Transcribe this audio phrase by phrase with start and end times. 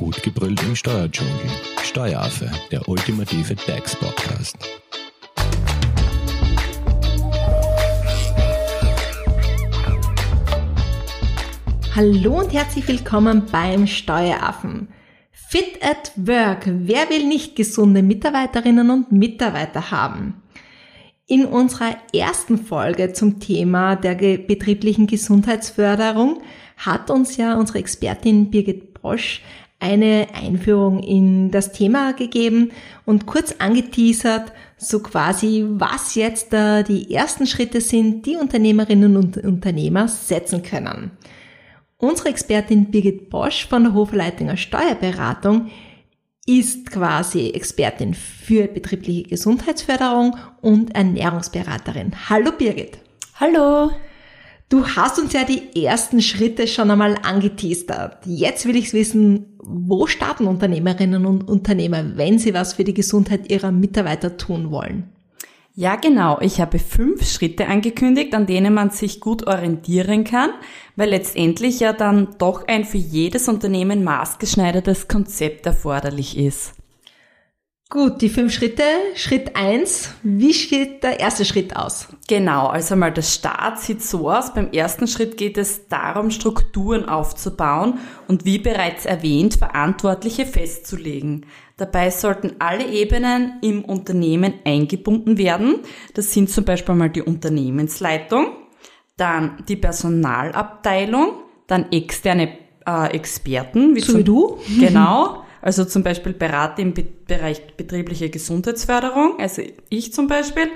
[0.00, 1.34] Gut gebrüllt im Steuerdschungel.
[1.82, 4.56] Steueraffe, der ultimative DAX-Podcast.
[11.94, 14.88] Hallo und herzlich willkommen beim Steueraffen.
[15.32, 16.62] Fit at Work.
[16.64, 20.42] Wer will nicht gesunde Mitarbeiterinnen und Mitarbeiter haben?
[21.26, 26.40] In unserer ersten Folge zum Thema der betrieblichen Gesundheitsförderung
[26.78, 29.42] hat uns ja unsere Expertin Birgit Bosch
[29.80, 32.70] eine Einführung in das Thema gegeben
[33.06, 39.38] und kurz angeteasert, so quasi, was jetzt da die ersten Schritte sind, die Unternehmerinnen und
[39.38, 41.10] Unternehmer setzen können.
[41.96, 45.70] Unsere Expertin Birgit Bosch von der Hofleitinger Steuerberatung
[46.46, 52.12] ist quasi Expertin für betriebliche Gesundheitsförderung und Ernährungsberaterin.
[52.28, 52.98] Hallo Birgit.
[53.38, 53.90] Hallo.
[54.70, 58.18] Du hast uns ja die ersten Schritte schon einmal angeteasert.
[58.24, 63.50] Jetzt will ich wissen, wo starten Unternehmerinnen und Unternehmer, wenn sie was für die Gesundheit
[63.50, 65.10] ihrer Mitarbeiter tun wollen?
[65.74, 66.38] Ja, genau.
[66.40, 70.50] Ich habe fünf Schritte angekündigt, an denen man sich gut orientieren kann,
[70.94, 76.74] weil letztendlich ja dann doch ein für jedes Unternehmen maßgeschneidertes Konzept erforderlich ist.
[77.92, 78.84] Gut, die fünf Schritte.
[79.16, 80.14] Schritt eins.
[80.22, 82.06] Wie sieht der erste Schritt aus?
[82.28, 84.54] Genau, also mal der Start sieht so aus.
[84.54, 91.46] Beim ersten Schritt geht es darum, Strukturen aufzubauen und wie bereits erwähnt, Verantwortliche festzulegen.
[91.78, 95.80] Dabei sollten alle Ebenen im Unternehmen eingebunden werden.
[96.14, 98.52] Das sind zum Beispiel mal die Unternehmensleitung,
[99.16, 101.32] dann die Personalabteilung,
[101.66, 103.96] dann externe äh, Experten.
[103.96, 104.58] Wie so wie du?
[104.78, 105.42] Genau.
[105.62, 106.94] Also zum Beispiel Berater im
[107.26, 110.68] Bereich betriebliche Gesundheitsförderung, also ich zum Beispiel,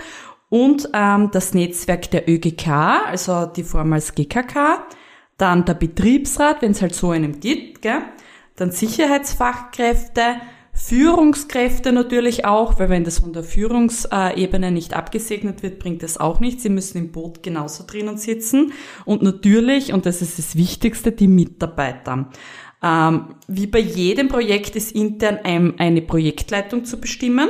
[0.51, 4.87] und ähm, das Netzwerk der ÖGK, also die vormals GKK,
[5.37, 8.03] dann der Betriebsrat, wenn es halt so einem gibt, gell?
[8.57, 10.37] dann Sicherheitsfachkräfte,
[10.73, 16.41] Führungskräfte natürlich auch, weil wenn das von der Führungsebene nicht abgesegnet wird, bringt das auch
[16.41, 16.65] nichts.
[16.65, 18.73] Sie müssen im Boot genauso drinnen sitzen.
[19.05, 22.29] Und natürlich, und das ist das Wichtigste, die Mitarbeiter.
[22.85, 27.49] Ähm, wie bei jedem Projekt ist intern ein, eine Projektleitung zu bestimmen.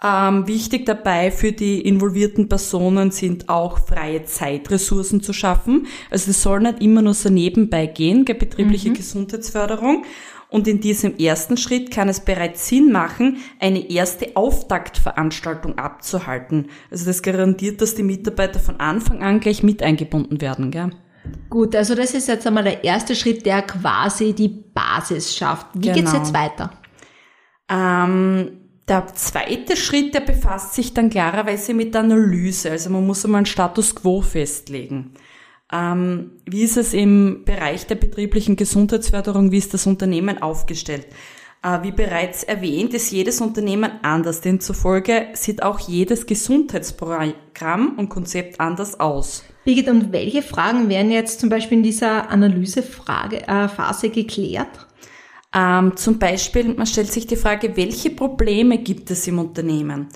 [0.00, 5.88] Ähm, wichtig dabei für die involvierten Personen sind auch freie Zeitressourcen zu schaffen.
[6.10, 8.94] Also es soll nicht immer nur so nebenbei gehen, betriebliche mhm.
[8.94, 10.04] Gesundheitsförderung.
[10.50, 16.68] Und in diesem ersten Schritt kann es bereits Sinn machen, eine erste Auftaktveranstaltung abzuhalten.
[16.90, 20.70] Also das garantiert, dass die Mitarbeiter von Anfang an gleich mit eingebunden werden.
[20.70, 20.92] Gell?
[21.50, 25.66] Gut, also das ist jetzt einmal der erste Schritt, der quasi die Basis schafft.
[25.74, 25.94] Wie genau.
[25.94, 26.70] geht's jetzt weiter?
[27.70, 28.50] Ähm,
[28.88, 32.70] der zweite Schritt, der befasst sich dann klarerweise mit der Analyse.
[32.70, 35.14] Also man muss einmal einen Status quo festlegen.
[35.70, 41.06] Ähm, wie ist es im Bereich der betrieblichen Gesundheitsförderung, wie ist das Unternehmen aufgestellt?
[41.62, 44.40] Äh, wie bereits erwähnt, ist jedes Unternehmen anders.
[44.40, 49.44] Demzufolge sieht auch jedes Gesundheitsprogramm und Konzept anders aus.
[49.64, 54.86] Birgit, und welche Fragen werden jetzt zum Beispiel in dieser Analysephase äh, geklärt?
[55.54, 60.08] Ähm, zum Beispiel, man stellt sich die Frage, welche Probleme gibt es im Unternehmen?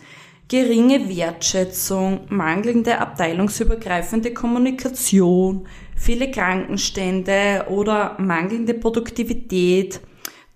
[0.49, 5.67] Geringe Wertschätzung, mangelnde abteilungsübergreifende Kommunikation,
[5.97, 10.01] viele Krankenstände oder mangelnde Produktivität.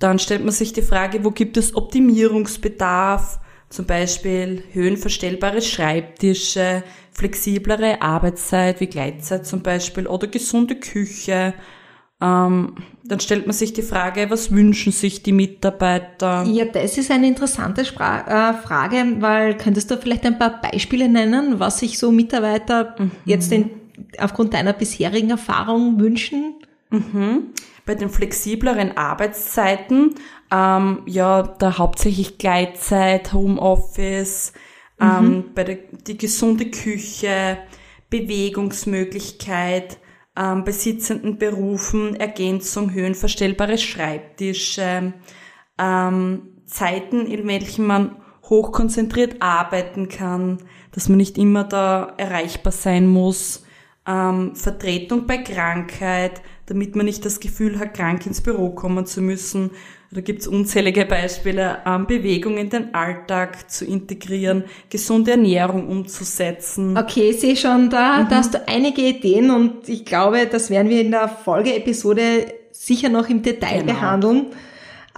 [0.07, 3.41] Dann stellt man sich die Frage, wo gibt es Optimierungsbedarf?
[3.69, 11.55] Zum Beispiel höhenverstellbare Schreibtische, flexiblere Arbeitszeit wie Gleitzeit zum Beispiel oder gesunde Küche.
[12.21, 16.45] Ähm, dann stellt man sich die Frage, was wünschen sich die Mitarbeiter?
[16.45, 21.09] Ja, das ist eine interessante Spra äh, Frage, weil könntest du vielleicht ein paar Beispiele
[21.09, 23.11] nennen, was sich so Mitarbeiter mhm.
[23.25, 23.73] jetzt in,
[24.19, 26.55] aufgrund deiner bisherigen Erfahrung wünschen?
[26.91, 27.49] Mhm.
[27.87, 30.17] Bei den flexibleren Arbeitszeiten,
[30.53, 34.53] ähm, ja, da hauptsächlich Gleitzeit, Homeoffice,
[35.01, 35.45] ähm, mhm.
[35.55, 37.59] bei der die gesunde Küche,
[38.11, 39.99] Bewegungsmöglichkeit,
[40.37, 45.15] ähm, bei sitzenden Berufen, Ergänzung, höhenverstellbare Schreibtische,
[45.79, 48.17] ähm, Zeiten, in welchen man
[48.49, 50.59] hochkonzentriert arbeiten kann,
[50.93, 53.65] dass man nicht immer da erreichbar sein muss,
[54.07, 59.23] ähm, Vertretung bei Krankheit, damit man nicht das Gefühl hat, krank ins Büro kommen zu
[59.23, 59.71] müssen.
[60.11, 66.97] Da gibt's unzählige Beispiele, ähm, Bewegung in den Alltag zu integrieren, gesunde Ernährung umzusetzen.
[66.97, 68.29] Okay, ich sehe schon, da, mhm.
[68.29, 73.09] da hast du einige Ideen und ich glaube, das werden wir in der Folgeepisode sicher
[73.09, 73.95] noch im Detail genau.
[73.95, 74.47] behandeln.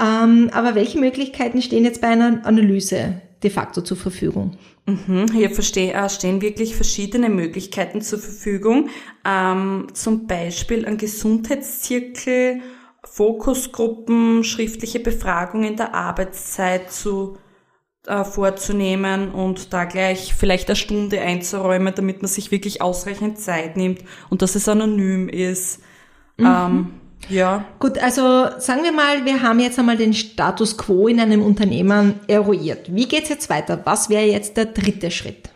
[0.01, 4.57] Ähm, aber welche Möglichkeiten stehen jetzt bei einer Analyse de facto zur Verfügung?
[4.87, 8.89] Mhm, hier äh, stehen wirklich verschiedene Möglichkeiten zur Verfügung.
[9.25, 12.61] Ähm, zum Beispiel ein Gesundheitszirkel
[13.05, 17.39] Fokusgruppen, schriftliche Befragungen in der Arbeitszeit zu
[18.07, 23.77] äh, vorzunehmen und da gleich vielleicht eine Stunde einzuräumen, damit man sich wirklich ausreichend Zeit
[23.77, 25.81] nimmt und dass es anonym ist.
[26.37, 26.47] Mhm.
[26.47, 26.93] Ähm,
[27.29, 27.65] ja.
[27.79, 32.21] Gut, also sagen wir mal, wir haben jetzt einmal den Status quo in einem Unternehmen
[32.27, 32.95] eruiert.
[32.95, 33.81] Wie geht's jetzt weiter?
[33.85, 35.51] Was wäre jetzt der dritte Schritt?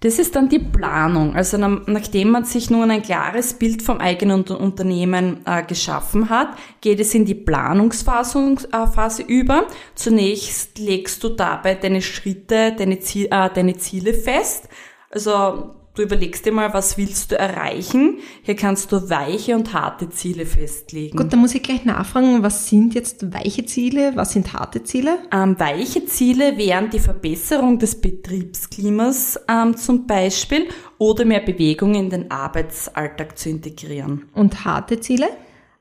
[0.00, 1.34] Das ist dann die Planung.
[1.34, 6.48] Also nachdem man sich nun ein klares Bild vom eigenen Unternehmen äh, geschaffen hat,
[6.82, 9.66] geht es in die Planungsphase äh, Phase über.
[9.94, 14.68] Zunächst legst du dabei deine Schritte, deine, Ziel, äh, deine Ziele fest.
[15.10, 18.18] Also Du überlegst dir mal, was willst du erreichen?
[18.42, 21.16] Hier kannst du weiche und harte Ziele festlegen.
[21.16, 24.12] Gut, da muss ich gleich nachfragen, was sind jetzt weiche Ziele?
[24.14, 25.16] Was sind harte Ziele?
[25.32, 32.10] Ähm, weiche Ziele wären die Verbesserung des Betriebsklimas ähm, zum Beispiel oder mehr Bewegung in
[32.10, 34.26] den Arbeitsalltag zu integrieren.
[34.34, 35.28] Und harte Ziele?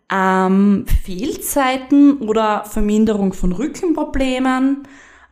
[0.09, 4.87] Ähm, Fehlzeiten oder Verminderung von Rückenproblemen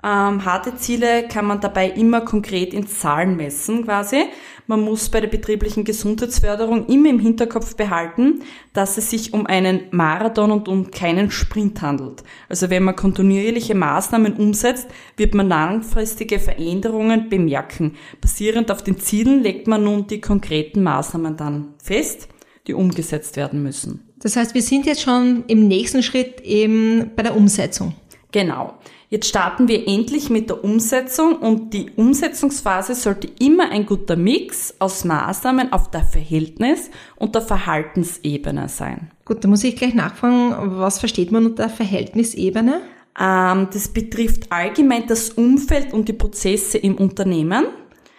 [0.06, 4.26] ähm, harte Ziele kann man dabei immer konkret in Zahlen messen quasi.
[4.66, 9.82] Man muss bei der betrieblichen Gesundheitsförderung immer im Hinterkopf behalten, dass es sich um einen
[9.92, 12.24] Marathon und um keinen Sprint handelt.
[12.48, 14.88] Also wenn man kontinuierliche Maßnahmen umsetzt,
[15.18, 17.96] wird man langfristige Veränderungen bemerken.
[18.22, 22.30] Basierend auf den Zielen legt man nun die konkreten Maßnahmen dann fest,
[22.68, 24.14] die umgesetzt werden müssen.
[24.20, 27.94] Das heißt, wir sind jetzt schon im nächsten Schritt eben bei der Umsetzung.
[28.32, 28.76] Genau.
[29.14, 34.74] Jetzt starten wir endlich mit der Umsetzung und die Umsetzungsphase sollte immer ein guter Mix
[34.80, 39.12] aus Maßnahmen auf der Verhältnis- und der Verhaltensebene sein.
[39.24, 42.82] Gut, da muss ich gleich nachfragen, was versteht man unter Verhältnisebene?
[43.22, 47.66] Ähm, das betrifft allgemein das Umfeld und die Prozesse im Unternehmen.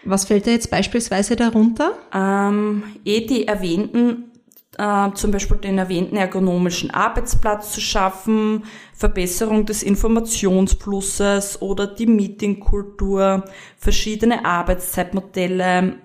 [0.04, 1.98] Was fällt da jetzt beispielsweise darunter?
[2.14, 4.30] Ähm, eh die erwähnten
[4.78, 13.44] äh, zum Beispiel den erwähnten ergonomischen Arbeitsplatz zu schaffen, Verbesserung des Informationsflusses oder die Meetingkultur,
[13.76, 15.96] verschiedene Arbeitszeitmodelle,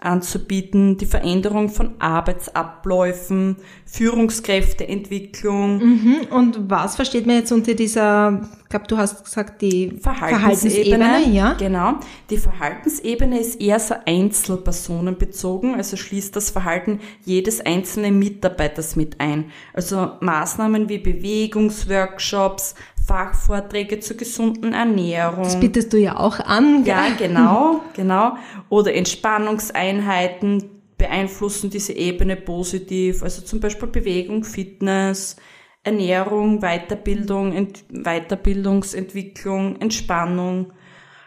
[0.00, 5.78] anzubieten, die Veränderung von Arbeitsabläufen, Führungskräfteentwicklung.
[5.78, 6.16] Mhm.
[6.30, 11.34] Und was versteht man jetzt unter dieser, ich glaube, du hast gesagt, die Verhaltensebene, Verhaltensebene,
[11.34, 11.54] ja?
[11.54, 11.94] Genau.
[12.30, 19.50] Die Verhaltensebene ist eher so einzelpersonenbezogen, also schließt das Verhalten jedes einzelnen Mitarbeiters mit ein.
[19.74, 22.76] Also Maßnahmen wie Bewegungsworkshops,
[23.08, 25.44] Fachvorträge zur gesunden Ernährung.
[25.44, 26.84] Das bietest du ja auch an.
[26.84, 26.94] Gell?
[26.94, 28.36] Ja, genau, genau.
[28.68, 30.64] Oder Entspannungseinheiten
[30.98, 33.22] beeinflussen diese Ebene positiv.
[33.22, 35.36] Also zum Beispiel Bewegung, Fitness,
[35.82, 40.74] Ernährung, Weiterbildung, Ent Weiterbildungsentwicklung, Entspannung.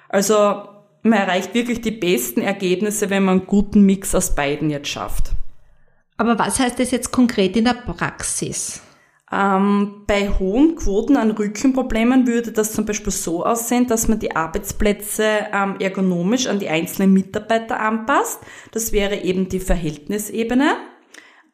[0.07, 0.36] Also
[1.01, 5.31] man erreicht wirklich die besten Ergebnisse, wenn man einen guten Mix aus beiden jetzt schafft.
[6.18, 8.84] Aber was heißt das jetzt konkret in der Praxis?
[9.33, 14.36] Ähm, bei hohen Quoten an Rückenproblemen würde das zum Beispiel so aussehen, dass man die
[14.36, 15.24] Arbeitsplätze
[15.54, 18.39] ähm, ergonomisch an die einzelnen Mitarbeiter anpasst.
[18.72, 20.75] Das wäre eben die Verhältnisebene.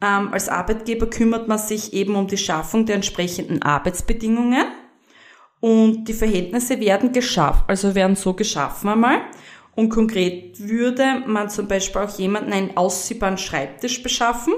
[0.02, 4.66] Ähm, als Arbeitgeber kümmert man sich eben um die Schaffung der entsprechenden Arbeitsbedingungen.
[5.60, 9.22] Und die Verhältnisse werden geschafft, also werden so geschaffen einmal.
[9.76, 14.54] Und konkret würde man zum Beispiel auch jemanden einen ausziehbaren Schreibtisch beschaffen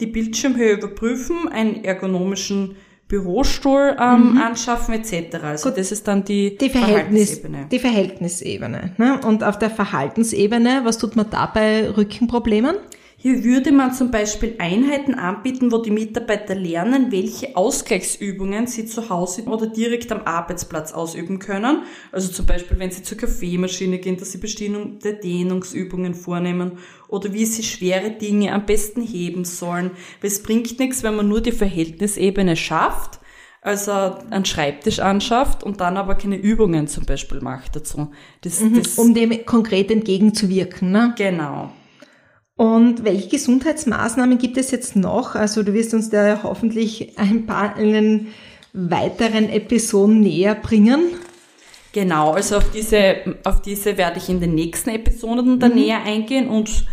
[0.00, 2.76] die Bildschirmhöhe überprüfen, einen ergonomischen
[3.08, 4.38] Bürostuhl ähm, mhm.
[4.38, 5.36] anschaffen etc.
[5.42, 5.78] Also Gut.
[5.78, 7.66] das ist dann die, die Verhältnis, Verhaltensebene.
[7.70, 8.94] Die Verhältnisebene.
[8.96, 9.20] Ne?
[9.24, 12.76] Und auf der Verhaltensebene, was tut man da bei Rückenproblemen?
[13.24, 19.08] Hier würde man zum Beispiel Einheiten anbieten, wo die Mitarbeiter lernen, welche Ausgleichsübungen sie zu
[19.08, 21.84] Hause oder direkt am Arbeitsplatz ausüben können.
[22.12, 26.72] Also zum Beispiel, wenn sie zur Kaffeemaschine gehen, dass sie bestimmte Dehnungsübungen vornehmen
[27.08, 29.92] oder wie sie schwere Dinge am besten heben sollen.
[30.20, 33.20] Weil es bringt nichts, wenn man nur die Verhältnisebene schafft,
[33.62, 33.90] also
[34.28, 38.10] einen Schreibtisch anschafft und dann aber keine Übungen zum Beispiel macht dazu.
[38.42, 41.14] Das, mhm, das um dem konkret entgegenzuwirken, ne?
[41.16, 41.72] Genau.
[42.56, 45.34] Und welche Gesundheitsmaßnahmen gibt es jetzt noch?
[45.34, 48.28] Also du wirst uns da hoffentlich ein paar in den
[48.72, 51.00] weiteren Episoden näher bringen.
[51.92, 55.78] Genau, also auf diese, auf diese werde ich in den nächsten Episoden dann mhm.
[55.78, 56.86] näher eingehen und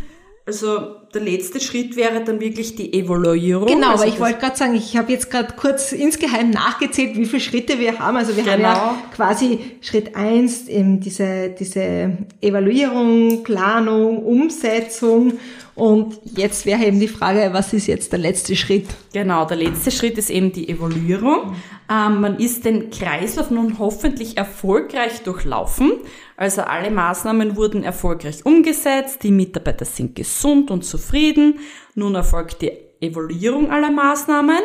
[0.45, 3.67] also der letzte Schritt wäre dann wirklich die Evaluierung.
[3.67, 7.25] Genau, also aber ich wollte gerade sagen, ich habe jetzt gerade kurz insgeheim nachgezählt, wie
[7.25, 8.17] viele Schritte wir haben.
[8.17, 8.53] Also wir genau.
[8.53, 8.95] haben ja genau.
[9.15, 15.33] quasi Schritt eins eben diese, diese Evaluierung, Planung, Umsetzung
[15.75, 18.87] und jetzt wäre eben die Frage, was ist jetzt der letzte Schritt?
[19.13, 21.55] Genau, der letzte Schritt ist eben die Evaluierung.
[21.91, 25.91] Ähm, man ist den Kreislauf nun hoffentlich erfolgreich durchlaufen.
[26.37, 31.59] Also alle Maßnahmen wurden erfolgreich umgesetzt, die Mitarbeiter sind gesund und zufrieden.
[31.95, 32.71] Nun erfolgt die
[33.01, 34.61] Evaluierung aller Maßnahmen.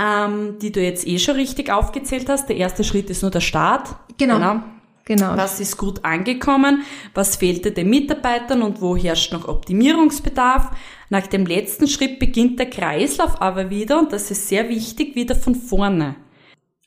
[0.00, 2.48] ähm, die du jetzt eh schon richtig aufgezählt hast.
[2.48, 3.96] Der erste Schritt ist nur der Start.
[4.16, 4.34] Genau.
[4.36, 4.62] genau.
[5.04, 5.36] Genau.
[5.36, 6.82] Was ist gut angekommen?
[7.14, 10.70] Was fehlte den Mitarbeitern und wo herrscht noch Optimierungsbedarf?
[11.08, 15.34] Nach dem letzten Schritt beginnt der Kreislauf aber wieder, und das ist sehr wichtig, wieder
[15.34, 16.14] von vorne.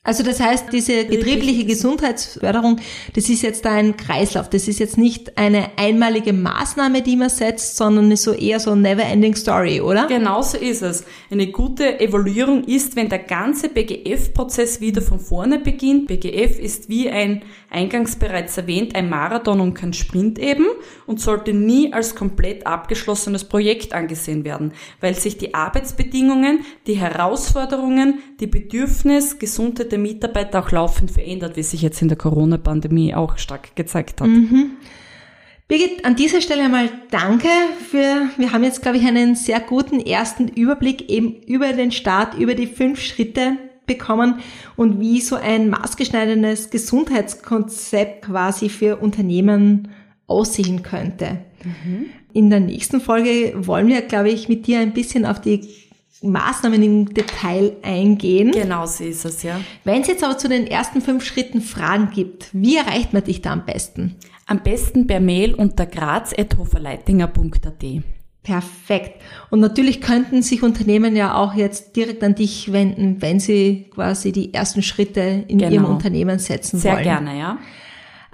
[0.04, 2.80] Also das heißt, diese betriebliche Gesundheitsförderung,
[3.14, 4.50] das ist jetzt ein Kreislauf.
[4.50, 8.72] Das ist jetzt nicht eine einmalige Maßnahme, die man setzt, sondern ist so eher so
[8.72, 10.08] eine never-ending Story, oder?
[10.08, 11.04] Genau so ist es.
[11.30, 16.08] Eine gute Evaluierung ist, wenn der ganze BGF-Prozess wieder von vorne beginnt.
[16.08, 20.66] BGF ist wie ein, eingangs bereits erwähnt, ein Marathon und kein Sprint eben
[21.06, 28.18] und sollte nie als komplett abgeschlossenes Projekt angesehen werden, weil sich die Arbeitsbedingungen, die Herausforderungen,
[28.40, 33.38] die Bedürfnis, Gesundheit der Mitarbeiter auch laufend verändert, wie sich jetzt in der Corona-Pandemie auch
[33.38, 34.28] stark gezeigt hat.
[34.28, 34.72] Mhm.
[35.68, 37.48] Birgit, an dieser Stelle einmal danke
[37.90, 42.36] für, wir haben jetzt, glaube ich, einen sehr guten ersten Überblick eben über den Start,
[42.36, 43.56] über die fünf Schritte
[43.86, 44.40] bekommen
[44.76, 49.88] und wie so ein maßgeschneidertes Gesundheitskonzept quasi für Unternehmen
[50.26, 51.38] aussehen könnte.
[51.64, 52.06] Mhm.
[52.32, 55.60] In der nächsten Folge wollen wir, glaube ich, mit dir ein bisschen auf die
[56.22, 58.52] Maßnahmen im Detail eingehen.
[58.52, 59.60] Genau so ist es, ja.
[59.84, 63.42] Wenn es jetzt aber zu den ersten fünf Schritten Fragen gibt, wie erreicht man dich
[63.42, 64.16] da am besten?
[64.46, 67.84] Am besten per Mail unter graz.hoferleitinger.at.
[68.42, 69.22] Perfekt.
[69.50, 74.32] Und natürlich könnten sich Unternehmen ja auch jetzt direkt an dich wenden, wenn sie quasi
[74.32, 75.70] die ersten Schritte in genau.
[75.70, 77.04] ihrem Unternehmen setzen Sehr wollen.
[77.04, 77.58] Sehr gerne, ja.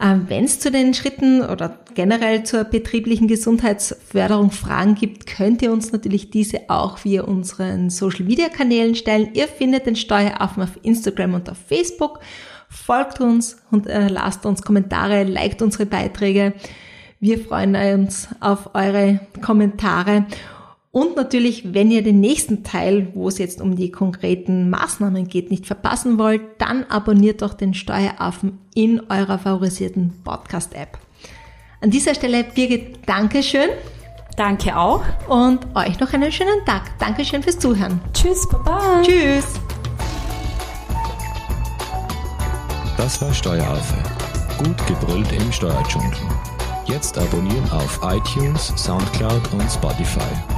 [0.01, 5.73] Ähm, Wenn es zu den Schritten oder generell zur betrieblichen Gesundheitsförderung Fragen gibt, könnt ihr
[5.73, 9.31] uns natürlich diese auch via unseren Social-Media-Kanälen stellen.
[9.35, 12.21] Ihr findet den Steueraffen auf Instagram und auf Facebook.
[12.69, 16.53] Folgt uns und äh, lasst uns Kommentare, liked unsere Beiträge.
[17.19, 20.27] Wir freuen uns auf eure Kommentare.
[20.91, 25.51] Und natürlich, wenn ihr den nächsten Teil, wo es jetzt um die konkreten Maßnahmen geht,
[25.51, 30.99] nicht verpassen wollt, dann abonniert doch den Steueraffen in eurer favorisierten Podcast-App.
[31.81, 33.69] An dieser Stelle, Birgit, Dankeschön.
[34.37, 35.05] Danke auch.
[35.29, 36.99] Und euch noch einen schönen Tag.
[36.99, 38.01] Dankeschön fürs Zuhören.
[38.15, 39.03] Tschüss, Baba.
[39.03, 39.61] Tschüss.
[42.97, 43.97] Das war Steueraffe.
[44.59, 46.13] Gut gebrüllt im Steuerdschungel.
[46.87, 50.58] Jetzt abonnieren auf iTunes, Soundcloud und Spotify.